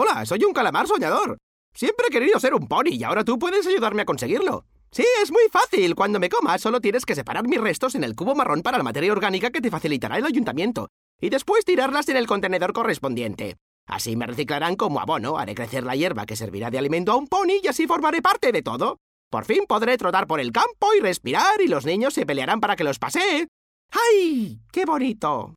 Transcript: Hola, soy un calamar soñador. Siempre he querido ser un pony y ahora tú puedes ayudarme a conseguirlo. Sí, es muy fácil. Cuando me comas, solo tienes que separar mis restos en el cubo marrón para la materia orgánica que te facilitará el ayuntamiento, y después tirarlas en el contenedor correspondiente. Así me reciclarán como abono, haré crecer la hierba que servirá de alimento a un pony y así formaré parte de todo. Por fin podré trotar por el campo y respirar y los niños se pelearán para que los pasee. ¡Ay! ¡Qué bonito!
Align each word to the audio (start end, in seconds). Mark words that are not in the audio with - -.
Hola, 0.00 0.24
soy 0.24 0.44
un 0.44 0.52
calamar 0.52 0.86
soñador. 0.86 1.38
Siempre 1.74 2.06
he 2.06 2.10
querido 2.12 2.38
ser 2.38 2.54
un 2.54 2.68
pony 2.68 2.90
y 2.92 3.02
ahora 3.02 3.24
tú 3.24 3.36
puedes 3.36 3.66
ayudarme 3.66 4.02
a 4.02 4.04
conseguirlo. 4.04 4.64
Sí, 4.92 5.04
es 5.20 5.32
muy 5.32 5.42
fácil. 5.50 5.96
Cuando 5.96 6.20
me 6.20 6.28
comas, 6.28 6.60
solo 6.60 6.80
tienes 6.80 7.04
que 7.04 7.16
separar 7.16 7.48
mis 7.48 7.60
restos 7.60 7.96
en 7.96 8.04
el 8.04 8.14
cubo 8.14 8.36
marrón 8.36 8.62
para 8.62 8.78
la 8.78 8.84
materia 8.84 9.10
orgánica 9.10 9.50
que 9.50 9.60
te 9.60 9.72
facilitará 9.72 10.16
el 10.16 10.24
ayuntamiento, 10.24 10.86
y 11.20 11.30
después 11.30 11.64
tirarlas 11.64 12.08
en 12.10 12.16
el 12.16 12.28
contenedor 12.28 12.72
correspondiente. 12.72 13.56
Así 13.88 14.14
me 14.14 14.28
reciclarán 14.28 14.76
como 14.76 15.00
abono, 15.00 15.36
haré 15.36 15.56
crecer 15.56 15.82
la 15.82 15.96
hierba 15.96 16.26
que 16.26 16.36
servirá 16.36 16.70
de 16.70 16.78
alimento 16.78 17.10
a 17.10 17.16
un 17.16 17.26
pony 17.26 17.58
y 17.60 17.66
así 17.66 17.88
formaré 17.88 18.22
parte 18.22 18.52
de 18.52 18.62
todo. 18.62 18.98
Por 19.32 19.46
fin 19.46 19.64
podré 19.66 19.98
trotar 19.98 20.28
por 20.28 20.38
el 20.38 20.52
campo 20.52 20.94
y 20.96 21.00
respirar 21.00 21.60
y 21.60 21.66
los 21.66 21.84
niños 21.84 22.14
se 22.14 22.24
pelearán 22.24 22.60
para 22.60 22.76
que 22.76 22.84
los 22.84 23.00
pasee. 23.00 23.48
¡Ay! 23.90 24.60
¡Qué 24.70 24.84
bonito! 24.84 25.56